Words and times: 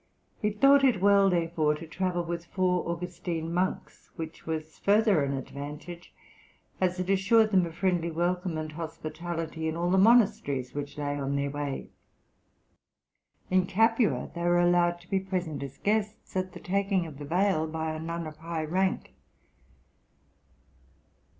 He 0.41 0.49
thought 0.49 0.83
it 0.83 0.99
well, 0.99 1.29
therefore, 1.29 1.75
to 1.75 1.85
travel 1.85 2.23
with 2.23 2.47
four 2.47 2.89
Augustine 2.89 3.53
monks, 3.53 4.09
which 4.15 4.47
was 4.47 4.79
further 4.79 5.23
an 5.23 5.33
advantage, 5.33 6.11
as 6.81 6.99
it 6.99 7.07
assured 7.07 7.51
them 7.51 7.67
a 7.67 7.71
friendly 7.71 8.09
welcome 8.09 8.57
and 8.57 8.71
hospitality 8.71 9.67
in 9.67 9.75
all 9.75 9.91
the 9.91 9.99
monasteries 9.99 10.73
which 10.73 10.97
lay 10.97 11.19
on 11.19 11.35
their 11.35 11.51
way. 11.51 11.91
In 13.51 13.67
Capua, 13.67 14.31
they 14.33 14.41
were 14.41 14.59
allowed 14.59 14.99
to 15.01 15.07
be 15.07 15.19
present 15.19 15.61
as 15.61 15.77
guests 15.77 16.35
at 16.35 16.53
the 16.53 16.59
taking 16.59 17.05
of 17.05 17.19
the 17.19 17.25
veil 17.25 17.67
by 17.67 17.91
a 17.93 17.99
nun 17.99 18.25
of 18.25 18.37
high 18.37 18.65
rank. 18.65 19.13